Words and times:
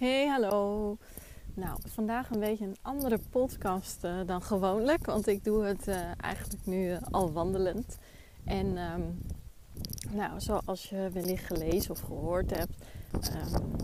Hey, 0.00 0.26
hallo. 0.26 0.96
Nou, 1.54 1.78
vandaag 1.86 2.30
een 2.30 2.40
beetje 2.40 2.64
een 2.64 2.76
andere 2.82 3.18
podcast 3.30 4.04
uh, 4.04 4.20
dan 4.26 4.42
gewoonlijk, 4.42 5.06
want 5.06 5.26
ik 5.26 5.44
doe 5.44 5.64
het 5.64 5.88
uh, 5.88 5.96
eigenlijk 6.16 6.66
nu 6.66 6.90
uh, 6.90 6.96
al 7.10 7.32
wandelend. 7.32 7.98
En 8.44 8.66
um, 8.78 9.22
nou, 10.10 10.40
zoals 10.40 10.88
je 10.88 11.10
wellicht 11.12 11.44
gelezen 11.44 11.90
of 11.90 12.00
gehoord 12.00 12.56
hebt, 12.56 12.72
um, 13.12 13.76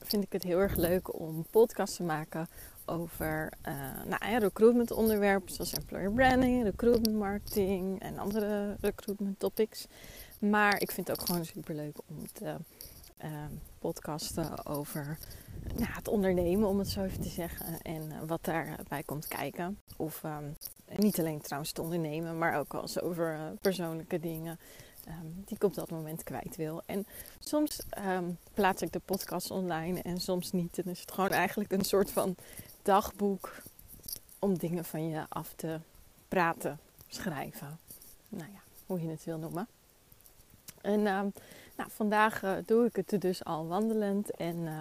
vind 0.00 0.24
ik 0.24 0.32
het 0.32 0.42
heel 0.42 0.58
erg 0.58 0.76
leuk 0.76 1.20
om 1.20 1.46
podcasts 1.50 1.96
te 1.96 2.02
maken 2.02 2.48
over 2.84 3.52
nou, 4.06 4.30
ja, 4.30 4.38
recruitment 4.38 4.90
onderwerpen 4.90 5.54
zoals 5.54 5.72
employer 5.72 6.12
branding, 6.12 6.62
recruitment 6.62 7.16
marketing 7.16 8.00
en 8.00 8.18
andere 8.18 8.76
recruitment 8.80 9.38
topics. 9.38 9.86
Maar 10.38 10.80
ik 10.80 10.90
vind 10.90 11.08
het 11.08 11.20
ook 11.20 11.26
gewoon 11.26 11.44
super 11.44 11.74
leuk 11.74 11.96
om 12.08 12.32
te 12.32 12.56
podcasten 13.78 14.66
over 14.66 15.18
nou, 15.74 15.92
het 15.92 16.08
ondernemen, 16.08 16.68
om 16.68 16.78
het 16.78 16.88
zo 16.88 17.02
even 17.02 17.20
te 17.20 17.28
zeggen. 17.28 17.80
En 17.82 18.02
uh, 18.02 18.18
wat 18.26 18.44
daarbij 18.44 19.02
komt 19.02 19.28
kijken. 19.28 19.78
Of 19.96 20.22
um, 20.22 20.56
niet 20.96 21.18
alleen 21.18 21.40
trouwens 21.40 21.72
te 21.72 21.82
ondernemen, 21.82 22.38
maar 22.38 22.58
ook 22.58 22.74
als 22.74 23.00
over 23.00 23.34
uh, 23.34 23.42
persoonlijke 23.60 24.20
dingen 24.20 24.58
um, 25.08 25.42
die 25.44 25.56
ik 25.56 25.64
op 25.64 25.74
dat 25.74 25.90
moment 25.90 26.22
kwijt 26.22 26.56
wil. 26.56 26.82
En 26.86 27.06
soms 27.38 27.82
plaats 28.54 28.82
ik 28.82 28.92
de 28.92 29.00
podcast 29.04 29.50
online 29.50 30.02
en 30.02 30.20
soms 30.20 30.52
niet. 30.52 30.78
En 30.78 30.90
is 30.90 31.00
het 31.00 31.12
gewoon 31.12 31.30
eigenlijk 31.30 31.72
een 31.72 31.84
soort 31.84 32.10
van 32.10 32.36
dagboek 32.82 33.62
om 34.38 34.58
dingen 34.58 34.84
van 34.84 35.08
je 35.08 35.26
af 35.28 35.52
te 35.56 35.80
praten, 36.28 36.78
schrijven. 37.06 37.78
Nou 38.28 38.52
ja, 38.52 38.60
hoe 38.86 39.02
je 39.02 39.08
het 39.08 39.24
wil 39.24 39.38
noemen. 39.38 39.68
En 40.84 40.98
uh, 40.98 41.20
nou, 41.76 41.90
vandaag 41.90 42.42
uh, 42.42 42.52
doe 42.66 42.86
ik 42.86 42.96
het 42.96 43.20
dus 43.20 43.44
al 43.44 43.66
wandelend. 43.66 44.30
En 44.30 44.56
uh, 44.56 44.80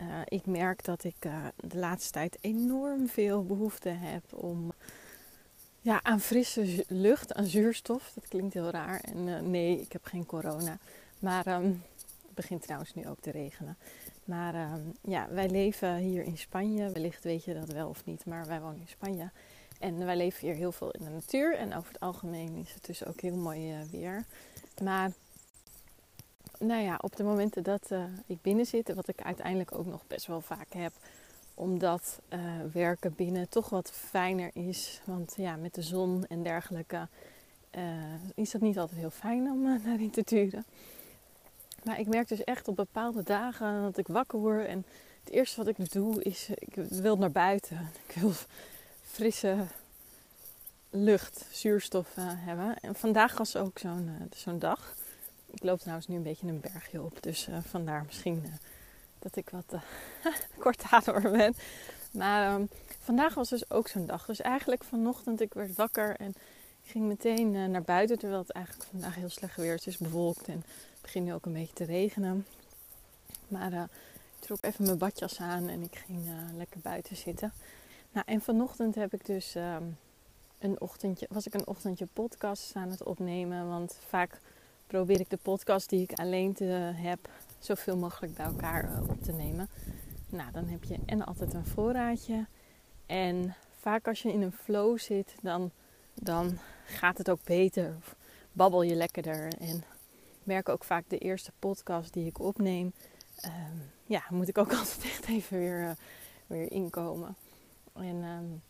uh, 0.00 0.20
ik 0.24 0.46
merk 0.46 0.84
dat 0.84 1.04
ik 1.04 1.16
de 1.56 1.78
laatste 1.78 2.12
tijd 2.12 2.38
enorm 2.40 3.08
veel 3.08 3.44
behoefte 3.44 3.88
heb 3.88 4.22
om 4.30 4.72
ja, 5.80 6.00
aan 6.02 6.20
frisse 6.20 6.84
lucht, 6.88 7.34
aan 7.34 7.46
zuurstof. 7.46 8.12
Dat 8.14 8.28
klinkt 8.28 8.54
heel 8.54 8.70
raar. 8.70 9.00
En 9.00 9.50
nee, 9.50 9.80
ik 9.80 9.92
heb 9.92 10.04
geen 10.04 10.26
corona. 10.26 10.78
Maar 11.18 11.46
um, 11.46 11.82
het 12.26 12.34
begint 12.34 12.62
trouwens 12.62 12.94
nu 12.94 13.08
ook 13.08 13.20
te 13.20 13.30
regenen. 13.30 13.76
Maar 14.24 14.54
um, 14.54 14.92
ja, 15.00 15.28
wij 15.30 15.48
leven 15.50 15.96
hier 15.96 16.22
in 16.22 16.38
Spanje. 16.38 16.92
Wellicht 16.92 17.24
weet 17.24 17.44
je 17.44 17.54
dat 17.54 17.68
wel 17.68 17.88
of 17.88 18.04
niet, 18.04 18.24
maar 18.24 18.46
wij 18.46 18.60
wonen 18.60 18.80
in 18.80 18.88
Spanje. 18.88 19.30
En 19.78 20.04
wij 20.04 20.16
leven 20.16 20.46
hier 20.46 20.56
heel 20.56 20.72
veel 20.72 20.90
in 20.90 21.04
de 21.04 21.10
natuur. 21.10 21.56
En 21.56 21.74
over 21.74 21.92
het 21.92 22.00
algemeen 22.00 22.56
is 22.56 22.74
het 22.74 22.84
dus 22.84 23.06
ook 23.06 23.20
heel 23.20 23.36
mooi 23.36 23.74
weer. 23.90 24.24
Maar 24.82 25.12
nou 26.60 26.82
ja, 26.82 26.98
op 27.00 27.16
de 27.16 27.22
momenten 27.22 27.62
dat 27.62 27.88
uh, 27.92 28.04
ik 28.26 28.42
binnen 28.42 28.66
zit, 28.66 28.94
wat 28.94 29.08
ik 29.08 29.22
uiteindelijk 29.22 29.74
ook 29.74 29.86
nog 29.86 30.06
best 30.06 30.26
wel 30.26 30.40
vaak 30.40 30.72
heb, 30.72 30.92
omdat 31.54 32.20
uh, 32.28 32.40
werken 32.72 33.14
binnen 33.14 33.48
toch 33.48 33.68
wat 33.68 33.90
fijner 33.90 34.50
is. 34.52 35.00
Want 35.04 35.34
ja, 35.36 35.56
met 35.56 35.74
de 35.74 35.82
zon 35.82 36.26
en 36.28 36.42
dergelijke 36.42 37.08
uh, 37.76 37.82
is 38.34 38.50
dat 38.50 38.60
niet 38.60 38.78
altijd 38.78 38.98
heel 38.98 39.10
fijn 39.10 39.50
om 39.50 39.82
daarin 39.84 40.10
te 40.10 40.24
turen. 40.24 40.64
Maar 41.84 41.98
ik 41.98 42.06
merk 42.06 42.28
dus 42.28 42.44
echt 42.44 42.68
op 42.68 42.76
bepaalde 42.76 43.22
dagen 43.22 43.82
dat 43.82 43.96
ik 43.96 44.06
wakker 44.06 44.38
word 44.38 44.66
en 44.66 44.84
het 45.24 45.32
eerste 45.32 45.64
wat 45.64 45.78
ik 45.78 45.92
doe 45.92 46.22
is, 46.22 46.48
ik 46.54 46.74
wil 46.74 47.16
naar 47.16 47.30
buiten. 47.30 47.90
Ik 48.08 48.14
wil 48.14 48.32
frisse 49.02 49.56
lucht, 50.90 51.46
zuurstof 51.50 52.08
hebben. 52.20 52.80
En 52.80 52.94
vandaag 52.94 53.38
was 53.38 53.56
ook 53.56 53.78
zo'n 53.78 54.10
zo'n 54.36 54.58
dag. 54.58 54.94
Ik 55.50 55.62
loop 55.62 55.78
trouwens 55.78 56.06
nu 56.06 56.16
een 56.16 56.22
beetje 56.22 56.46
een 56.46 56.60
bergje 56.60 57.02
op. 57.02 57.22
Dus 57.22 57.48
uh, 57.48 57.58
vandaar 57.66 58.04
misschien 58.04 58.42
uh, 58.44 58.52
dat 59.18 59.36
ik 59.36 59.50
wat 59.50 59.64
uh, 59.72 59.80
kortademig 60.58 61.22
ben. 61.22 61.54
Maar 62.10 62.54
um, 62.54 62.68
vandaag 62.98 63.34
was 63.34 63.48
dus 63.48 63.70
ook 63.70 63.88
zo'n 63.88 64.06
dag. 64.06 64.26
Dus 64.26 64.40
eigenlijk 64.40 64.84
vanochtend, 64.84 65.40
ik 65.40 65.54
werd 65.54 65.74
wakker 65.74 66.16
en 66.16 66.28
ik 66.82 66.90
ging 66.90 67.04
meteen 67.04 67.70
naar 67.70 67.82
buiten. 67.82 68.18
Terwijl 68.18 68.40
het 68.40 68.52
eigenlijk 68.52 68.86
vandaag 68.90 69.14
heel 69.14 69.28
slecht 69.28 69.56
weer 69.56 69.74
is. 69.74 69.84
Het 69.84 69.94
is 69.94 70.08
bewolkt 70.08 70.48
en 70.48 70.56
het 70.92 71.02
begint 71.02 71.24
nu 71.24 71.34
ook 71.34 71.46
een 71.46 71.52
beetje 71.52 71.74
te 71.74 71.84
regenen. 71.84 72.46
Maar 73.48 73.72
ik 73.72 73.88
trok 74.38 74.58
even 74.60 74.84
mijn 74.84 74.98
badjas 74.98 75.40
aan 75.40 75.68
en 75.68 75.82
ik 75.82 76.02
ging 76.06 76.20
lekker 76.56 76.80
buiten 76.80 77.16
zitten. 77.16 77.52
Nou, 78.12 78.26
en 78.28 78.40
vanochtend 78.40 78.94
heb 78.94 79.12
ik 79.12 79.26
dus 79.26 79.54
um, 79.54 79.96
een 80.58 80.80
ochtendje, 80.80 81.26
was 81.30 81.46
ik 81.46 81.54
een 81.54 81.66
ochtendje 81.66 82.06
podcast 82.12 82.72
aan 82.74 82.90
het 82.90 83.02
opnemen. 83.02 83.68
Want 83.68 83.98
vaak 84.08 84.40
probeer 84.90 85.20
ik 85.20 85.30
de 85.30 85.38
podcast 85.42 85.88
die 85.88 86.02
ik 86.02 86.12
alleen 86.12 86.52
te 86.52 86.64
heb 86.94 87.28
zoveel 87.58 87.96
mogelijk 87.96 88.34
bij 88.34 88.46
elkaar 88.46 88.84
uh, 88.84 89.08
op 89.08 89.22
te 89.22 89.32
nemen. 89.32 89.68
Nou, 90.28 90.52
dan 90.52 90.66
heb 90.66 90.84
je 90.84 90.98
en 91.06 91.24
altijd 91.24 91.54
een 91.54 91.66
voorraadje. 91.66 92.46
En 93.06 93.54
vaak 93.80 94.08
als 94.08 94.22
je 94.22 94.32
in 94.32 94.42
een 94.42 94.52
flow 94.52 94.98
zit, 94.98 95.34
dan, 95.42 95.70
dan 96.14 96.58
gaat 96.84 97.18
het 97.18 97.30
ook 97.30 97.44
beter. 97.44 97.94
Of 97.98 98.16
babbel 98.52 98.82
je 98.82 98.94
lekkerder. 98.94 99.52
En 99.58 99.84
merk 100.42 100.68
ook 100.68 100.84
vaak 100.84 101.04
de 101.08 101.18
eerste 101.18 101.52
podcast 101.58 102.12
die 102.12 102.26
ik 102.26 102.38
opneem. 102.38 102.92
Um, 103.44 103.90
ja, 104.04 104.22
moet 104.30 104.48
ik 104.48 104.58
ook 104.58 104.72
altijd 104.78 105.04
echt 105.04 105.26
even 105.28 105.58
weer, 105.58 105.80
uh, 105.80 105.90
weer 106.46 106.72
inkomen. 106.72 107.36
En 107.92 108.22
um, 108.22 108.62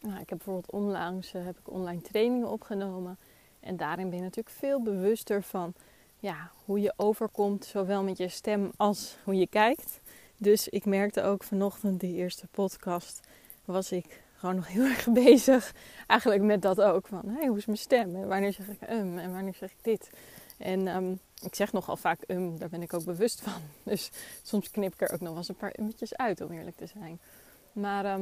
nou, 0.00 0.20
ik 0.20 0.28
heb 0.28 0.38
bijvoorbeeld 0.38 0.70
onlangs 0.70 1.32
heb 1.32 1.58
ik 1.58 1.70
online 1.70 2.00
trainingen 2.00 2.48
opgenomen. 2.48 3.18
En 3.60 3.76
daarin 3.76 4.08
ben 4.08 4.18
je 4.18 4.24
natuurlijk 4.24 4.56
veel 4.56 4.82
bewuster 4.82 5.42
van 5.42 5.74
ja, 6.18 6.50
hoe 6.64 6.80
je 6.80 6.92
overkomt, 6.96 7.64
zowel 7.64 8.02
met 8.02 8.16
je 8.16 8.28
stem 8.28 8.70
als 8.76 9.16
hoe 9.24 9.34
je 9.34 9.46
kijkt. 9.46 10.00
Dus 10.36 10.68
ik 10.68 10.84
merkte 10.84 11.22
ook 11.22 11.44
vanochtend, 11.44 12.00
die 12.00 12.14
eerste 12.14 12.46
podcast, 12.46 13.20
was 13.64 13.92
ik 13.92 14.22
gewoon 14.36 14.54
nog 14.54 14.68
heel 14.68 14.84
erg 14.94 15.06
bezig. 15.12 15.74
Eigenlijk 16.06 16.42
met 16.42 16.62
dat 16.62 16.80
ook. 16.80 17.06
Van, 17.06 17.28
hey, 17.28 17.46
hoe 17.46 17.56
is 17.56 17.66
mijn 17.66 17.78
stem? 17.78 18.16
En 18.16 18.28
wanneer 18.28 18.52
zeg 18.52 18.68
ik 18.68 18.90
um? 18.90 19.18
En 19.18 19.32
wanneer 19.32 19.54
zeg 19.54 19.70
ik 19.70 19.82
dit? 19.82 20.10
En 20.58 20.86
um, 20.86 21.20
ik 21.42 21.54
zeg 21.54 21.72
nogal 21.72 21.96
vaak 21.96 22.18
um, 22.26 22.58
daar 22.58 22.68
ben 22.68 22.82
ik 22.82 22.94
ook 22.94 23.04
bewust 23.04 23.40
van. 23.40 23.62
Dus 23.90 24.10
soms 24.42 24.70
knip 24.70 24.92
ik 24.92 25.00
er 25.00 25.12
ook 25.12 25.20
nog 25.20 25.28
wel 25.28 25.38
eens 25.38 25.48
een 25.48 25.56
paar 25.56 25.78
ummetjes 25.78 26.16
uit, 26.16 26.40
om 26.40 26.52
eerlijk 26.52 26.76
te 26.76 26.86
zijn. 26.86 27.20
Maar 27.72 28.20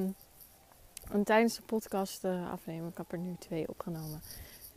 um, 1.12 1.24
tijdens 1.24 1.56
de 1.56 1.62
podcast 1.62 2.24
uh, 2.24 2.50
afnemen, 2.50 2.88
ik 2.88 2.96
heb 2.96 3.12
er 3.12 3.18
nu 3.18 3.36
twee 3.38 3.68
opgenomen 3.68 4.20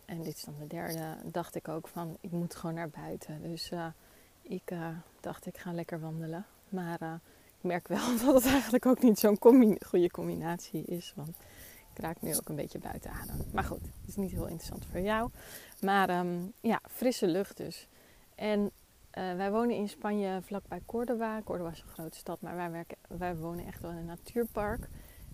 en 0.09 0.22
dit 0.22 0.36
is 0.36 0.44
dan 0.44 0.56
de 0.59 0.68
derde, 0.68 1.18
dacht 1.24 1.56
ik 1.56 1.68
ook 1.68 1.88
van 1.88 2.18
ik 2.22 2.31
moet 2.31 2.56
gewoon 2.56 2.75
naar 2.75 2.90
buiten. 2.90 3.42
Dus 3.42 3.72
uh, 3.72 3.86
ik 4.42 4.72
uh, 4.72 4.88
dacht 5.20 5.46
ik 5.46 5.58
ga 5.58 5.74
lekker 5.74 6.00
wandelen. 6.00 6.46
Maar 6.70 7.02
uh, 7.02 7.14
ik 7.58 7.64
merk 7.64 7.88
wel 7.88 8.18
dat 8.25 8.44
het 8.44 8.52
eigenlijk 8.52 8.86
ook 8.86 9.02
niet 9.02 9.19
zo'n 9.19 9.38
goede 9.86 10.12
combinatie 10.12 10.86
is. 10.86 11.14
Want 11.16 11.30
ik 11.94 12.00
raak 12.02 12.22
nu 12.22 12.36
ook 12.36 12.50
een 12.50 12.56
beetje 12.56 12.80
buiten 12.80 13.12
adem. 13.12 13.36
Maar 13.52 13.64
goed, 13.64 13.81
het 13.81 14.08
is 14.08 14.16
niet 14.16 14.31
heel 14.31 14.48
interessant 14.48 14.86
voor 14.86 15.00
jou. 15.00 15.30
Maar 15.81 16.19
um, 16.19 16.54
ja, 16.62 16.80
frisse 16.88 17.28
lucht 17.28 17.57
dus. 17.57 17.88
En 18.36 18.72
wij 19.12 19.51
wonen 19.51 19.75
in 19.75 19.89
Spanje 19.89 20.42
vlakbij 20.42 20.81
Córdoba. 20.86 21.42
Córdoba 21.44 21.72
is 21.72 21.81
een 21.81 21.94
grote 21.94 22.18
stad, 22.18 22.42
maar 22.42 22.56
wij, 22.56 22.72
werken, 22.72 22.98
wij 23.07 23.36
wonen 23.36 23.66
echt 23.66 23.81
wel 23.81 23.92
in 23.92 23.98
een 23.98 24.06
natuurpark. 24.06 24.88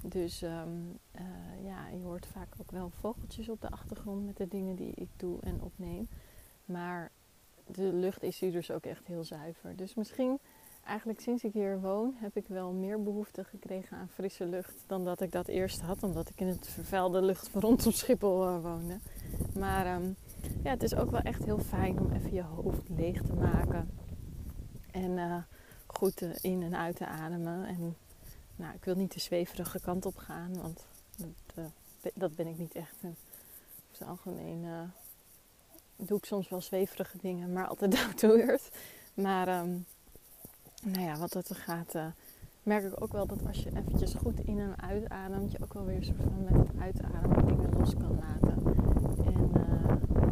Dus 0.09 0.41
um, 0.41 0.99
uh, 1.15 1.21
ja, 1.63 1.87
je 1.87 2.03
hoort 2.03 2.25
vaak 2.25 2.47
ook 2.61 2.71
wel 2.71 2.89
vogeltjes 2.99 3.49
op 3.49 3.61
de 3.61 3.69
achtergrond 3.69 4.25
met 4.25 4.37
de 4.37 4.47
dingen 4.47 4.75
die 4.75 4.91
ik 4.95 5.09
doe 5.17 5.39
en 5.41 5.61
opneem. 5.61 6.07
Maar 6.65 7.11
de 7.65 7.93
lucht 7.93 8.23
is 8.23 8.39
hier 8.39 8.51
dus 8.51 8.71
ook 8.71 8.85
echt 8.85 9.07
heel 9.07 9.23
zuiver. 9.23 9.75
Dus 9.75 9.95
misschien, 9.95 10.39
eigenlijk 10.85 11.19
sinds 11.19 11.43
ik 11.43 11.53
hier 11.53 11.81
woon, 11.81 12.13
heb 12.15 12.35
ik 12.35 12.47
wel 12.47 12.71
meer 12.71 13.03
behoefte 13.03 13.43
gekregen 13.43 13.97
aan 13.97 14.07
frisse 14.07 14.45
lucht 14.45 14.83
dan 14.87 15.03
dat 15.03 15.21
ik 15.21 15.31
dat 15.31 15.47
eerst 15.47 15.81
had. 15.81 16.03
Omdat 16.03 16.29
ik 16.29 16.39
in 16.39 16.47
het 16.47 16.67
vervuilde 16.67 17.21
lucht 17.21 17.49
rondom 17.53 17.91
Schiphol 17.91 18.47
uh, 18.47 18.61
woonde. 18.61 18.97
Maar 19.59 19.95
um, 19.95 20.15
ja, 20.63 20.69
het 20.69 20.83
is 20.83 20.95
ook 20.95 21.11
wel 21.11 21.21
echt 21.21 21.43
heel 21.43 21.59
fijn 21.59 21.99
om 21.99 22.11
even 22.11 22.33
je 22.33 22.43
hoofd 22.43 22.89
leeg 22.89 23.21
te 23.21 23.33
maken. 23.33 23.89
En 24.91 25.11
uh, 25.11 25.37
goed 25.85 26.21
in 26.41 26.63
en 26.63 26.75
uit 26.75 26.95
te 26.95 27.05
ademen. 27.05 27.65
En 27.65 27.95
nou, 28.55 28.73
ik 28.73 28.83
wil 28.83 28.95
niet 28.95 29.13
de 29.13 29.19
zweverige 29.19 29.79
kant 29.79 30.05
op 30.05 30.17
gaan, 30.17 30.61
want 30.61 30.85
dat, 31.17 31.65
uh, 32.03 32.11
dat 32.13 32.35
ben 32.35 32.47
ik 32.47 32.57
niet 32.57 32.75
echt. 32.75 32.95
En 33.01 33.15
op 33.75 33.99
het 33.99 34.07
algemeen 34.07 34.63
uh, 34.63 34.81
doe 35.95 36.17
ik 36.17 36.25
soms 36.25 36.49
wel 36.49 36.61
zweverige 36.61 37.17
dingen, 37.21 37.53
maar 37.53 37.67
altijd 37.67 38.19
down. 38.21 38.59
Maar 39.13 39.59
um, 39.59 39.85
nou 40.83 41.05
ja, 41.05 41.17
wat 41.17 41.31
dat 41.31 41.49
er 41.49 41.55
gaat, 41.55 41.95
uh, 41.95 42.05
merk 42.63 42.85
ik 42.85 43.01
ook 43.01 43.11
wel 43.11 43.25
dat 43.25 43.47
als 43.47 43.63
je 43.63 43.69
eventjes 43.75 44.13
goed 44.13 44.39
in 44.39 44.59
en 44.59 44.81
uitademt, 44.81 45.51
je 45.51 45.57
ook 45.63 45.73
wel 45.73 45.85
weer 45.85 46.03
soort 46.03 46.21
van 46.21 46.43
met 46.43 46.53
het 46.53 46.81
uitademen 46.81 47.47
dingen 47.47 47.79
los 47.79 47.93
kan 47.93 48.19
laten. 48.19 48.63
En 49.25 49.51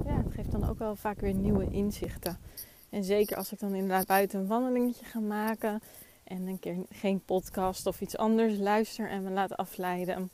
ja, 0.05 0.23
het 0.23 0.33
geeft 0.33 0.51
dan 0.51 0.69
ook 0.69 0.79
wel 0.79 0.95
vaak 0.95 1.19
weer 1.19 1.33
nieuwe 1.33 1.69
inzichten. 1.69 2.37
En 2.89 3.03
zeker 3.03 3.37
als 3.37 3.51
ik 3.51 3.59
dan 3.59 3.73
inderdaad 3.73 4.05
buiten 4.05 4.39
een 4.39 4.47
wandelingetje 4.47 5.05
ga 5.05 5.19
maken 5.19 5.81
en 6.33 6.47
een 6.47 6.59
keer 6.59 6.75
geen 6.89 7.19
podcast 7.25 7.85
of 7.85 8.01
iets 8.01 8.17
anders 8.17 8.57
luister 8.57 9.09
en 9.09 9.23
me 9.23 9.29
laat 9.29 9.57
afleiden, 9.57 10.29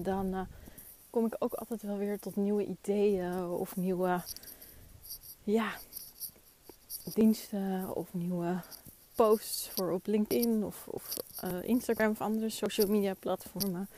dan 0.00 0.26
uh, 0.34 0.40
kom 1.10 1.26
ik 1.26 1.36
ook 1.38 1.52
altijd 1.52 1.82
wel 1.82 1.96
weer 1.96 2.18
tot 2.18 2.36
nieuwe 2.36 2.64
ideeën 2.64 3.44
of 3.44 3.76
nieuwe 3.76 4.22
ja, 5.44 5.72
diensten 7.14 7.94
of 7.94 8.14
nieuwe 8.14 8.60
posts 9.14 9.68
voor 9.68 9.90
op 9.90 10.06
LinkedIn 10.06 10.64
of, 10.64 10.88
of 10.88 11.16
uh, 11.44 11.62
Instagram 11.62 12.10
of 12.10 12.20
andere 12.20 12.48
social 12.48 12.86
media 12.86 13.14
platformen. 13.14 13.88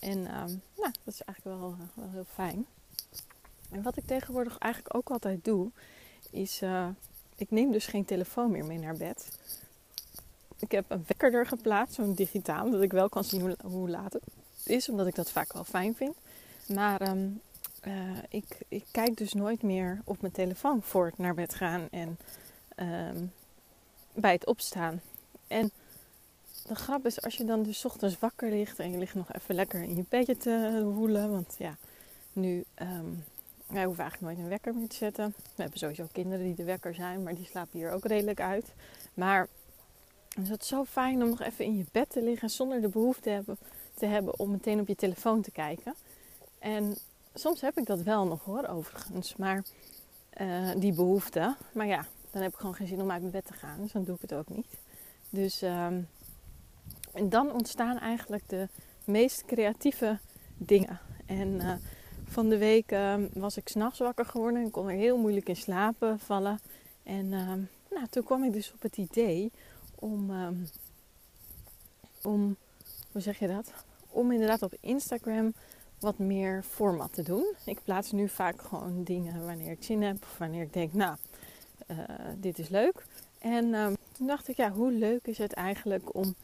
En 0.00 0.18
um, 0.18 0.62
nou, 0.76 0.92
dat 1.04 1.14
is 1.14 1.22
eigenlijk 1.22 1.60
wel, 1.60 1.70
uh, 1.70 1.86
wel 1.94 2.10
heel 2.10 2.26
fijn. 2.34 2.66
En 3.70 3.82
wat 3.82 3.96
ik 3.96 4.06
tegenwoordig 4.06 4.58
eigenlijk 4.58 4.96
ook 4.96 5.10
altijd 5.10 5.44
doe, 5.44 5.70
is 6.30 6.62
ik 7.36 7.50
neem 7.50 7.72
dus 7.72 7.86
geen 7.86 8.04
telefoon 8.04 8.50
meer 8.50 8.64
mee 8.64 8.78
naar 8.78 8.96
bed. 8.96 9.38
Ik 10.58 10.70
heb 10.70 10.84
een 10.88 11.04
wekker 11.06 11.34
er 11.34 11.46
geplaatst, 11.46 11.94
zo'n 11.94 12.14
digitaal, 12.14 12.70
dat 12.70 12.82
ik 12.82 12.92
wel 12.92 13.08
kan 13.08 13.24
zien 13.24 13.56
hoe, 13.64 13.90
laat 13.90 14.12
het 14.12 14.22
is, 14.64 14.88
omdat 14.88 15.06
ik 15.06 15.14
dat 15.14 15.30
vaak 15.30 15.52
wel 15.52 15.64
fijn 15.64 15.94
vind. 15.94 16.14
Maar 16.68 17.08
um, 17.08 17.40
ik, 18.28 18.58
ik 18.68 18.84
kijk 18.90 19.16
dus 19.16 19.32
nooit 19.32 19.62
meer 19.62 20.00
op 20.04 20.20
mijn 20.20 20.32
telefoon 20.32 20.82
voor 20.82 21.06
het 21.06 21.18
naar 21.18 21.34
bed 21.34 21.54
gaan 21.54 21.88
en 21.90 22.18
um, 22.76 23.32
bij 24.14 24.32
het 24.32 24.46
opstaan. 24.46 25.00
En 25.46 25.70
de 26.66 26.74
grap 26.74 27.06
is, 27.06 27.22
als 27.22 27.34
je 27.34 27.44
dan 27.44 27.62
dus 27.62 27.84
ochtends 27.84 28.18
wakker 28.18 28.50
ligt 28.50 28.78
en 28.78 28.90
je 28.90 28.98
ligt 28.98 29.14
nog 29.14 29.32
even 29.32 29.54
lekker 29.54 29.82
in 29.82 29.96
je 29.96 30.04
bedje 30.08 30.36
te 30.36 30.82
woelen. 30.94 31.30
Want 31.30 31.54
ja, 31.58 31.76
nu 32.32 32.64
um, 32.82 33.24
wij 33.66 33.84
hoeven 33.84 34.02
eigenlijk 34.02 34.20
nooit 34.20 34.38
een 34.38 34.48
wekker 34.48 34.74
meer 34.74 34.88
te 34.88 34.96
zetten. 34.96 35.34
We 35.36 35.62
hebben 35.62 35.78
sowieso 35.78 36.08
kinderen 36.12 36.44
die 36.44 36.54
de 36.54 36.64
wekker 36.64 36.94
zijn, 36.94 37.22
maar 37.22 37.34
die 37.34 37.46
slapen 37.46 37.78
hier 37.78 37.90
ook 37.90 38.04
redelijk 38.04 38.40
uit. 38.40 38.72
Maar 39.14 39.48
het 40.42 40.62
is 40.62 40.68
zo 40.68 40.84
fijn 40.84 41.22
om 41.22 41.28
nog 41.28 41.40
even 41.40 41.64
in 41.64 41.76
je 41.76 41.84
bed 41.92 42.10
te 42.10 42.22
liggen 42.22 42.50
zonder 42.50 42.80
de 42.80 42.88
behoefte 42.88 43.30
hebben, 43.30 43.58
te 43.94 44.06
hebben 44.06 44.38
om 44.38 44.50
meteen 44.50 44.80
op 44.80 44.88
je 44.88 44.94
telefoon 44.94 45.42
te 45.42 45.50
kijken. 45.50 45.94
En 46.58 46.96
soms 47.34 47.60
heb 47.60 47.78
ik 47.78 47.86
dat 47.86 48.02
wel 48.02 48.26
nog 48.26 48.44
hoor, 48.44 48.66
overigens. 48.66 49.36
Maar 49.36 49.62
uh, 50.40 50.70
die 50.76 50.92
behoefte. 50.92 51.54
Maar 51.72 51.86
ja, 51.86 52.06
dan 52.30 52.42
heb 52.42 52.52
ik 52.52 52.58
gewoon 52.58 52.74
geen 52.74 52.86
zin 52.86 53.00
om 53.00 53.10
uit 53.10 53.20
mijn 53.20 53.32
bed 53.32 53.46
te 53.46 53.52
gaan. 53.52 53.80
Dus 53.80 53.92
dan 53.92 54.04
doe 54.04 54.14
ik 54.14 54.20
het 54.20 54.34
ook 54.34 54.48
niet. 54.48 54.66
Dus 55.30 55.62
um, 55.62 56.08
en 57.14 57.28
dan 57.28 57.52
ontstaan 57.52 57.98
eigenlijk 57.98 58.42
de 58.48 58.68
meest 59.04 59.44
creatieve 59.44 60.18
dingen. 60.56 61.00
En 61.26 61.48
uh, 61.48 61.72
van 62.24 62.48
de 62.48 62.58
week 62.58 62.92
uh, 62.92 63.14
was 63.32 63.56
ik 63.56 63.68
s'nachts 63.68 63.98
wakker 63.98 64.24
geworden 64.24 64.62
en 64.62 64.70
kon 64.70 64.88
er 64.88 64.96
heel 64.96 65.18
moeilijk 65.18 65.48
in 65.48 65.56
slapen 65.56 66.18
vallen. 66.18 66.60
En 67.02 67.24
uh, 67.24 67.52
nou, 67.90 68.06
toen 68.10 68.24
kwam 68.24 68.44
ik 68.44 68.52
dus 68.52 68.72
op 68.72 68.82
het 68.82 68.96
idee 68.96 69.52
om, 70.04 70.30
um, 70.30 70.68
om, 72.22 72.56
hoe 73.12 73.20
zeg 73.20 73.38
je 73.38 73.46
dat? 73.46 73.72
Om 74.08 74.32
inderdaad 74.32 74.62
op 74.62 74.74
Instagram 74.80 75.54
wat 75.98 76.18
meer 76.18 76.62
format 76.62 77.12
te 77.12 77.22
doen. 77.22 77.54
Ik 77.64 77.82
plaats 77.84 78.12
nu 78.12 78.28
vaak 78.28 78.62
gewoon 78.62 79.04
dingen 79.04 79.46
wanneer 79.46 79.70
ik 79.70 79.82
zin 79.82 80.02
heb 80.02 80.22
of 80.22 80.38
wanneer 80.38 80.62
ik 80.62 80.72
denk, 80.72 80.92
nou, 80.92 81.16
uh, 81.86 81.98
dit 82.36 82.58
is 82.58 82.68
leuk. 82.68 83.06
En 83.38 83.74
um, 83.74 83.96
toen 84.12 84.26
dacht 84.26 84.48
ik, 84.48 84.56
ja, 84.56 84.70
hoe 84.70 84.92
leuk 84.92 85.26
is 85.26 85.38
het 85.38 85.52
eigenlijk 85.52 86.14
om 86.14 86.34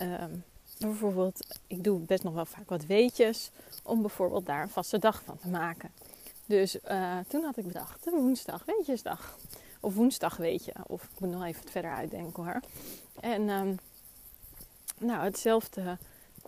um, 0.00 0.44
bijvoorbeeld, 0.78 1.46
ik 1.66 1.84
doe 1.84 1.98
best 1.98 2.22
nog 2.22 2.34
wel 2.34 2.46
vaak 2.46 2.68
wat 2.68 2.86
weetjes, 2.86 3.50
om 3.82 4.00
bijvoorbeeld 4.00 4.46
daar 4.46 4.62
een 4.62 4.68
vaste 4.68 4.98
dag 4.98 5.22
van 5.24 5.38
te 5.38 5.48
maken. 5.48 5.90
Dus 6.46 6.76
uh, 6.90 7.18
toen 7.28 7.44
had 7.44 7.56
ik 7.56 7.66
bedacht, 7.66 8.04
woensdag 8.10 8.64
weetjesdag. 8.64 9.38
Of 9.80 9.94
woensdag 9.94 10.36
weet 10.36 10.64
je. 10.64 10.72
Of 10.86 11.02
ik 11.02 11.20
moet 11.20 11.30
nog 11.30 11.44
even 11.44 11.70
verder 11.70 11.92
uitdenken 11.92 12.44
hoor. 12.44 12.60
En 13.20 13.48
um, 13.48 13.78
nou, 14.98 15.24
hetzelfde 15.24 15.98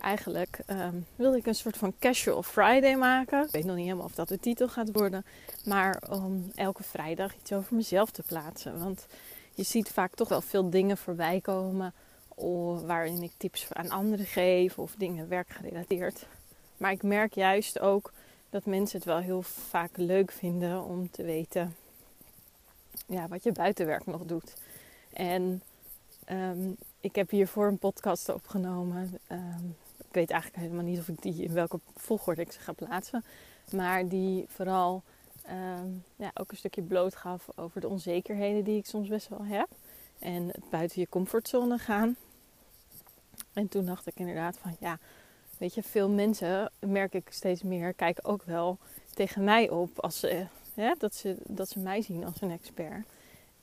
eigenlijk 0.00 0.58
um, 0.66 1.06
wilde 1.16 1.36
ik 1.36 1.46
een 1.46 1.54
soort 1.54 1.76
van 1.76 1.94
casual 1.98 2.42
Friday 2.42 2.96
maken. 2.96 3.44
Ik 3.44 3.50
weet 3.50 3.64
nog 3.64 3.76
niet 3.76 3.84
helemaal 3.84 4.06
of 4.06 4.14
dat 4.14 4.28
de 4.28 4.40
titel 4.40 4.68
gaat 4.68 4.92
worden. 4.92 5.24
Maar 5.64 6.02
om 6.10 6.50
elke 6.54 6.82
vrijdag 6.82 7.34
iets 7.34 7.52
over 7.52 7.76
mezelf 7.76 8.10
te 8.10 8.22
plaatsen. 8.22 8.78
Want 8.78 9.06
je 9.54 9.62
ziet 9.62 9.88
vaak 9.88 10.14
toch 10.14 10.28
wel 10.28 10.40
veel 10.40 10.70
dingen 10.70 10.96
voorbij 10.96 11.40
komen. 11.40 11.92
Waarin 12.84 13.22
ik 13.22 13.32
tips 13.36 13.66
aan 13.72 13.90
anderen 13.90 14.26
geef 14.26 14.78
of 14.78 14.94
dingen 14.98 15.28
werkgerelateerd. 15.28 16.26
Maar 16.76 16.92
ik 16.92 17.02
merk 17.02 17.34
juist 17.34 17.78
ook 17.78 18.12
dat 18.50 18.66
mensen 18.66 18.96
het 18.96 19.06
wel 19.06 19.18
heel 19.18 19.42
vaak 19.42 19.96
leuk 19.96 20.32
vinden 20.32 20.84
om 20.84 21.10
te 21.10 21.22
weten 21.22 21.76
ja, 23.12 23.28
wat 23.28 23.42
je 23.42 23.52
buitenwerk 23.52 24.06
nog 24.06 24.24
doet. 24.24 24.54
En 25.12 25.62
um, 26.30 26.76
ik 27.00 27.14
heb 27.14 27.30
hiervoor 27.30 27.66
een 27.66 27.78
podcast 27.78 28.28
opgenomen. 28.28 29.18
Um, 29.32 29.76
ik 29.98 30.14
weet 30.14 30.30
eigenlijk 30.30 30.62
helemaal 30.62 30.84
niet 30.84 30.98
of 30.98 31.08
ik 31.08 31.22
die 31.22 31.42
in 31.42 31.52
welke 31.52 31.80
volgorde 31.96 32.40
ik 32.40 32.52
ze 32.52 32.60
ga 32.60 32.72
plaatsen. 32.72 33.24
Maar 33.70 34.08
die 34.08 34.44
vooral 34.48 35.02
um, 35.50 36.04
ja, 36.16 36.30
ook 36.34 36.50
een 36.50 36.56
stukje 36.56 36.82
bloot 36.82 37.16
gaf 37.16 37.48
over 37.54 37.80
de 37.80 37.88
onzekerheden 37.88 38.64
die 38.64 38.78
ik 38.78 38.86
soms 38.86 39.08
best 39.08 39.28
wel 39.28 39.44
heb. 39.44 39.68
En 40.18 40.50
buiten 40.70 41.00
je 41.00 41.08
comfortzone 41.08 41.78
gaan. 41.78 42.16
En 43.52 43.68
toen 43.68 43.86
dacht 43.86 44.06
ik 44.06 44.18
inderdaad 44.18 44.58
van 44.58 44.76
ja, 44.80 44.98
weet 45.58 45.74
je, 45.74 45.82
veel 45.82 46.08
mensen, 46.08 46.70
merk 46.78 47.14
ik 47.14 47.26
steeds 47.30 47.62
meer, 47.62 47.92
kijken 47.92 48.24
ook 48.24 48.42
wel 48.42 48.78
tegen 49.14 49.44
mij 49.44 49.70
op 49.70 50.00
als 50.00 50.20
ze, 50.20 50.46
dat, 50.98 51.14
ze, 51.14 51.36
dat 51.46 51.68
ze 51.68 51.78
mij 51.78 52.02
zien 52.02 52.24
als 52.24 52.40
een 52.40 52.50
expert. 52.50 53.06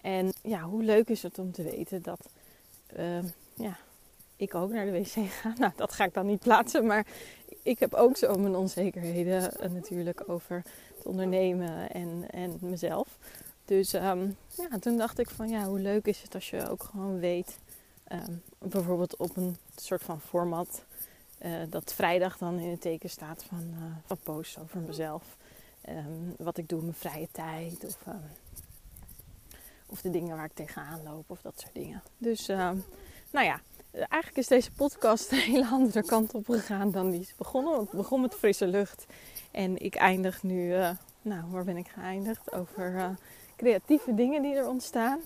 En 0.02 0.34
ja, 0.42 0.62
hoe 0.62 0.84
leuk 0.84 1.10
is 1.10 1.24
het 1.24 1.40
om 1.40 1.52
te 1.52 1.64
weten 1.64 2.02
dat 2.02 2.30
uh, 2.98 3.24
ja, 3.54 3.78
ik 4.36 4.56
ook 4.56 4.72
naar 4.72 4.86
de 4.86 4.92
wc 4.92 5.30
ga. 5.30 5.54
Nou, 5.58 5.72
dat 5.76 5.94
ga 5.94 6.06
ik 6.06 6.14
dan 6.14 6.26
niet 6.26 6.40
plaatsen, 6.40 6.86
maar 6.86 7.06
ik 7.64 7.80
heb 7.80 7.94
ook 7.94 8.18
zo 8.18 8.36
mijn 8.36 8.56
onzekerheden 8.56 9.52
uh, 9.64 9.72
natuurlijk 9.72 10.24
over 10.30 10.64
het 10.98 11.06
ondernemen 11.06 11.92
en, 11.92 12.26
en 12.30 12.58
mezelf. 12.62 13.18
Dus 13.66 13.94
um, 13.94 14.38
ja, 14.50 14.80
toen 14.80 14.98
dacht 14.98 15.20
ik 15.20 15.30
van 15.30 15.50
ja, 15.50 15.66
hoe 15.66 15.80
leuk 15.80 16.06
is 16.06 16.22
het 16.22 16.36
als 16.36 16.50
je 16.50 16.70
ook 16.70 16.84
gewoon 16.84 17.20
weet, 17.20 17.60
um, 18.12 18.42
bijvoorbeeld 18.58 19.18
op 19.18 19.38
een 19.38 19.58
soort 19.76 20.02
van 20.02 20.22
format, 20.22 20.84
uh, 21.42 21.52
dat 21.70 21.94
vrijdag 21.94 22.38
dan 22.38 22.60
in 22.60 22.70
het 22.70 22.82
teken 22.82 23.10
staat 23.10 23.44
van, 23.44 23.74
uh, 23.74 23.84
van 24.06 24.18
posts 24.24 24.60
over 24.60 24.80
mezelf. 24.80 25.38
Um, 25.90 26.36
wat 26.38 26.58
ik 26.58 26.70
doe 26.70 26.80
in 26.80 26.86
mijn 26.86 26.98
vrije 26.98 27.28
tijd 27.32 27.86
of, 27.86 27.98
of 29.86 30.02
de 30.02 30.10
dingen 30.10 30.36
waar 30.36 30.46
ik 30.46 30.54
tegenaan 30.54 31.04
loop 31.04 31.30
of 31.30 31.42
dat 31.42 31.60
soort 31.60 31.74
dingen. 31.74 32.04
Dus 32.18 32.46
nou 33.32 33.46
ja, 33.46 33.62
eigenlijk 33.92 34.38
is 34.38 34.48
deze 34.48 34.72
podcast 34.72 35.32
een 35.32 35.38
hele 35.38 35.68
andere 35.68 36.04
kant 36.04 36.34
op 36.34 36.46
gegaan 36.46 36.92
dan 36.92 37.10
die 37.10 37.20
is 37.20 37.36
begonnen. 37.36 37.76
Want 37.76 37.88
het 37.88 37.98
begon 37.98 38.22
met 38.22 38.36
frisse 38.36 38.68
lucht. 38.68 39.06
En 39.52 39.78
ik 39.78 39.96
eindig 39.96 40.44
nu, 40.44 40.76
uh, 40.76 40.90
nou 41.22 41.52
waar 41.52 41.64
ben 41.64 41.78
ik 41.78 41.88
geëindigd? 41.88 42.54
Over 42.54 42.94
uh, 42.94 43.10
creatieve 43.56 44.16
dingen 44.16 44.42
die 44.42 44.56
er 44.56 44.68
ontstaan. 44.68 45.20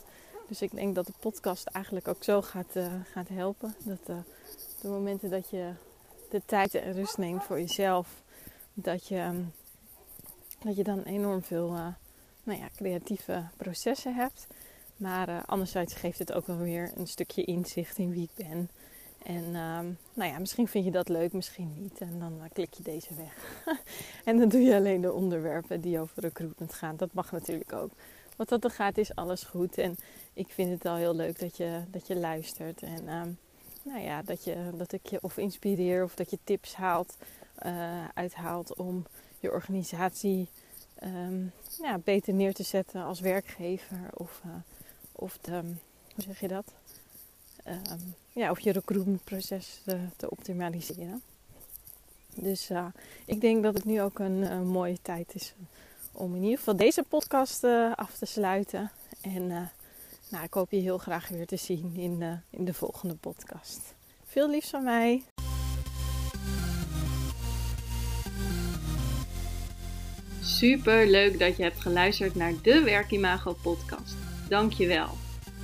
Dus 0.47 0.61
ik 0.61 0.71
denk 0.71 0.95
dat 0.95 1.05
de 1.05 1.13
podcast 1.19 1.65
eigenlijk 1.67 2.07
ook 2.07 2.23
zo 2.23 2.41
gaat, 2.41 2.75
uh, 2.75 2.93
gaat 3.11 3.29
helpen. 3.29 3.75
Dat 3.83 4.05
de 4.81 4.87
momenten 4.87 5.29
dat 5.29 5.49
je 5.49 5.71
de 6.29 6.41
tijd 6.45 6.75
en 6.75 6.93
rust 6.93 7.17
neemt 7.17 7.43
voor 7.43 7.59
jezelf, 7.59 8.23
dat 8.73 9.07
je, 9.07 9.43
dat 10.63 10.75
je 10.75 10.83
dan 10.83 11.03
enorm 11.03 11.43
veel 11.43 11.69
nou 12.43 12.59
ja, 12.59 12.67
creatieve 12.75 13.43
processen 13.57 14.15
hebt. 14.15 14.47
Maar 14.97 15.29
uh, 15.29 15.43
anderzijds 15.45 15.93
geeft 15.93 16.19
het 16.19 16.33
ook 16.33 16.47
wel 16.47 16.57
weer 16.57 16.91
een 16.95 17.07
stukje 17.07 17.43
inzicht 17.43 17.97
in 17.97 18.11
wie 18.11 18.23
ik 18.23 18.47
ben. 18.47 18.69
En 19.23 19.43
uh, 19.43 19.79
nou 20.13 20.31
ja, 20.31 20.39
misschien 20.39 20.67
vind 20.67 20.85
je 20.85 20.91
dat 20.91 21.09
leuk, 21.09 21.33
misschien 21.33 21.73
niet. 21.79 22.01
En 22.01 22.19
dan 22.19 22.33
uh, 22.37 22.43
klik 22.53 22.73
je 22.73 22.83
deze 22.83 23.13
weg. 23.15 23.65
en 24.25 24.37
dan 24.37 24.49
doe 24.49 24.61
je 24.61 24.75
alleen 24.75 25.01
de 25.01 25.13
onderwerpen 25.13 25.81
die 25.81 25.99
over 25.99 26.21
recruitment 26.21 26.73
gaan. 26.73 26.97
Dat 26.97 27.13
mag 27.13 27.31
natuurlijk 27.31 27.73
ook. 27.73 27.91
Wat 28.35 28.49
dat 28.49 28.63
er 28.63 28.71
gaat 28.71 28.97
is 28.97 29.15
alles 29.15 29.43
goed. 29.43 29.77
En 29.77 29.95
ik 30.33 30.47
vind 30.49 30.71
het 30.71 30.85
al 30.85 30.95
heel 30.95 31.15
leuk 31.15 31.39
dat 31.39 31.57
je, 31.57 31.81
dat 31.91 32.07
je 32.07 32.15
luistert. 32.15 32.81
En 32.81 33.03
uh, 33.03 33.21
nou 33.83 34.01
ja, 34.01 34.21
dat, 34.21 34.43
je, 34.43 34.55
dat 34.75 34.91
ik 34.91 35.05
je 35.05 35.21
of 35.21 35.37
inspireer 35.37 36.03
of 36.03 36.15
dat 36.15 36.29
je 36.29 36.37
tips 36.43 36.75
haalt, 36.75 37.17
uh, 37.65 38.07
uithaalt 38.13 38.75
om 38.75 39.05
je 39.43 39.51
organisatie 39.51 40.47
ja, 41.81 41.97
beter 42.03 42.33
neer 42.33 42.53
te 42.53 42.63
zetten 42.63 43.03
als 43.03 43.19
werkgever. 43.19 43.99
Of 44.13 44.41
uh, 44.45 44.53
of 45.11 45.37
de, 45.41 45.61
hoe 46.15 46.23
zeg 46.23 46.39
je 46.39 46.47
dat? 46.47 46.73
Um, 47.67 48.15
ja, 48.31 48.51
of 48.51 48.59
je 48.59 48.71
recruitmentproces 48.71 49.81
te, 49.85 49.99
te 50.15 50.29
optimaliseren. 50.29 51.21
Dus 52.35 52.69
uh, 52.69 52.85
ik 53.25 53.41
denk 53.41 53.63
dat 53.63 53.73
het 53.73 53.85
nu 53.85 54.01
ook 54.01 54.19
een, 54.19 54.51
een, 54.51 54.67
mooie 54.67 54.97
tijd 55.01 55.35
is 55.35 55.53
om 56.11 56.35
in 56.35 56.43
ieder 56.43 56.57
geval 56.57 56.75
deze 56.75 57.03
podcast 57.03 57.63
af 57.95 58.17
te 58.17 58.25
sluiten. 58.25 58.91
En 59.21 59.47
nou, 60.29 60.43
ik 60.43 60.53
hoop 60.53 60.71
je 60.71 60.79
heel 60.79 60.97
graag 60.97 61.29
weer 61.29 61.47
te 61.47 61.55
zien 61.55 61.95
in, 61.95 62.41
in 62.49 62.65
de 62.65 62.73
volgende 62.73 63.15
podcast. 63.15 63.93
Veel 64.23 64.49
liefs 64.49 64.69
van 64.69 64.83
mij. 64.83 65.23
Super 70.53 71.07
leuk 71.07 71.39
dat 71.39 71.57
je 71.57 71.63
hebt 71.63 71.81
geluisterd 71.81 72.35
naar 72.35 72.53
de 72.61 72.81
Werkimago 72.81 73.55
podcast. 73.61 74.15
Dankjewel. 74.49 75.09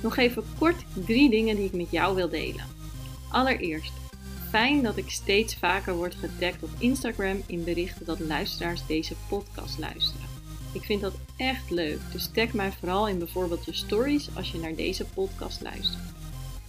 Nog 0.02 0.16
even 0.16 0.44
kort 0.58 0.84
drie 1.06 1.30
dingen 1.30 1.56
die 1.56 1.64
ik 1.64 1.72
met 1.72 1.90
jou 1.90 2.14
wil 2.14 2.28
delen. 2.28 2.64
Allereerst, 3.28 3.92
fijn 4.48 4.82
dat 4.82 4.96
ik 4.96 5.10
steeds 5.10 5.54
vaker 5.54 5.94
word 5.94 6.14
getagd 6.14 6.62
op 6.62 6.70
Instagram 6.78 7.42
in 7.46 7.64
berichten 7.64 8.06
dat 8.06 8.20
luisteraars 8.20 8.86
deze 8.86 9.14
podcast 9.28 9.78
luisteren. 9.78 10.26
Ik 10.72 10.84
vind 10.84 11.00
dat 11.00 11.14
echt 11.36 11.70
leuk, 11.70 12.00
dus 12.12 12.30
tag 12.32 12.52
mij 12.52 12.72
vooral 12.72 13.08
in 13.08 13.18
bijvoorbeeld 13.18 13.64
je 13.64 13.74
stories 13.74 14.28
als 14.36 14.50
je 14.50 14.58
naar 14.58 14.74
deze 14.74 15.04
podcast 15.04 15.60
luistert. 15.60 16.04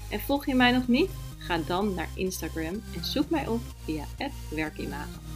En 0.09 0.19
volg 0.19 0.45
je 0.45 0.55
mij 0.55 0.71
nog 0.71 0.87
niet? 0.87 1.09
Ga 1.37 1.57
dan 1.67 1.93
naar 1.93 2.09
Instagram 2.15 2.81
en 2.95 3.05
zoek 3.05 3.29
mij 3.29 3.47
op 3.47 3.61
via 3.85 4.05
werkimago. 4.49 5.30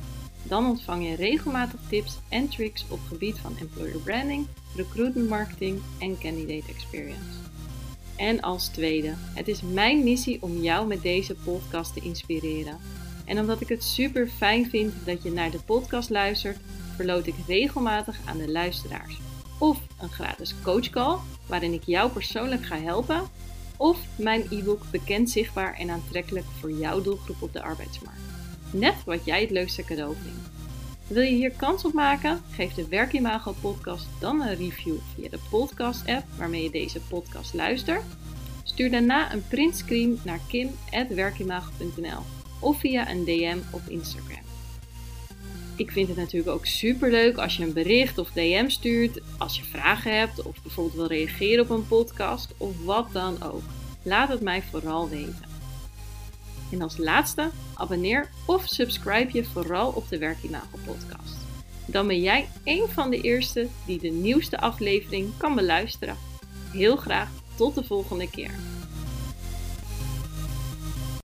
Dan 0.47 0.65
ontvang 0.65 1.07
je 1.09 1.15
regelmatig 1.15 1.79
tips 1.89 2.17
en 2.29 2.49
tricks 2.49 2.85
op 2.89 2.99
gebied 3.07 3.37
van 3.37 3.57
employer 3.57 3.99
branding, 3.99 4.47
recruitment 4.75 5.29
marketing 5.29 5.81
en 5.99 6.17
candidate 6.17 6.71
experience. 6.71 7.39
En 8.15 8.41
als 8.41 8.67
tweede, 8.67 9.13
het 9.17 9.47
is 9.47 9.61
mijn 9.61 10.03
missie 10.03 10.41
om 10.41 10.61
jou 10.61 10.87
met 10.87 11.01
deze 11.01 11.35
podcast 11.35 11.93
te 11.93 11.99
inspireren. 11.99 12.77
En 13.25 13.39
omdat 13.39 13.61
ik 13.61 13.69
het 13.69 13.83
super 13.83 14.27
fijn 14.27 14.69
vind 14.69 14.93
dat 15.05 15.23
je 15.23 15.31
naar 15.31 15.51
de 15.51 15.59
podcast 15.65 16.09
luistert, 16.09 16.57
verloot 16.95 17.27
ik 17.27 17.35
regelmatig 17.47 18.19
aan 18.25 18.37
de 18.37 18.51
luisteraars. 18.51 19.19
Of 19.59 19.79
een 20.01 20.09
gratis 20.09 20.55
coachcall, 20.63 21.17
waarin 21.47 21.73
ik 21.73 21.83
jou 21.83 22.11
persoonlijk 22.11 22.65
ga 22.65 22.77
helpen. 22.77 23.21
Of 23.77 23.99
mijn 24.15 24.43
e-book 24.49 24.83
Bekend, 24.91 25.29
Zichtbaar 25.29 25.73
en 25.73 25.89
Aantrekkelijk 25.89 26.45
voor 26.59 26.71
jouw 26.71 27.01
doelgroep 27.01 27.41
op 27.41 27.53
de 27.53 27.61
arbeidsmarkt. 27.61 28.19
Net 28.71 29.03
wat 29.05 29.25
jij 29.25 29.41
het 29.41 29.51
leukste 29.51 29.83
cadeau 29.83 30.15
vindt. 30.23 30.49
Wil 31.07 31.21
je 31.21 31.35
hier 31.35 31.51
kans 31.51 31.85
op 31.85 31.93
maken? 31.93 32.41
Geef 32.51 32.73
de 32.73 32.87
Werkimago 32.87 33.55
podcast 33.61 34.07
dan 34.19 34.41
een 34.41 34.55
review 34.55 34.95
via 35.15 35.29
de 35.29 35.39
podcast 35.49 36.07
app 36.07 36.23
waarmee 36.37 36.63
je 36.63 36.69
deze 36.69 36.99
podcast 36.99 37.53
luistert. 37.53 38.03
Stuur 38.63 38.91
daarna 38.91 39.33
een 39.33 39.47
printscreen 39.47 40.19
naar 40.23 40.39
kim.werkimago.nl 40.47 42.21
of 42.59 42.79
via 42.79 43.09
een 43.09 43.25
DM 43.25 43.57
op 43.71 43.81
Instagram. 43.87 44.43
Ik 45.75 45.91
vind 45.91 46.07
het 46.07 46.17
natuurlijk 46.17 46.55
ook 46.55 46.65
super 46.65 47.11
leuk 47.11 47.37
als 47.37 47.57
je 47.57 47.63
een 47.63 47.73
bericht 47.73 48.17
of 48.17 48.31
DM 48.31 48.67
stuurt, 48.67 49.21
als 49.37 49.57
je 49.57 49.63
vragen 49.63 50.17
hebt 50.17 50.43
of 50.43 50.61
bijvoorbeeld 50.61 50.95
wil 50.95 51.07
reageren 51.07 51.63
op 51.63 51.69
een 51.69 51.87
podcast 51.87 52.53
of 52.57 52.83
wat 52.83 53.07
dan 53.11 53.43
ook. 53.43 53.63
Laat 54.03 54.29
het 54.29 54.41
mij 54.41 54.61
vooral 54.61 55.09
weten. 55.09 55.54
En 56.71 56.81
als 56.81 56.97
laatste, 56.97 57.49
abonneer 57.73 58.29
of 58.45 58.63
subscribe 58.67 59.37
je 59.37 59.45
vooral 59.45 59.91
op 59.91 60.09
de 60.09 60.17
Werkimago 60.17 60.77
podcast. 60.85 61.37
Dan 61.85 62.07
ben 62.07 62.21
jij 62.21 62.47
een 62.63 62.87
van 62.89 63.09
de 63.09 63.21
eerste 63.21 63.67
die 63.85 63.99
de 63.99 64.09
nieuwste 64.09 64.59
aflevering 64.59 65.31
kan 65.37 65.55
beluisteren. 65.55 66.17
Heel 66.71 66.95
graag 66.95 67.29
tot 67.55 67.75
de 67.75 67.83
volgende 67.83 68.29
keer. 68.29 68.74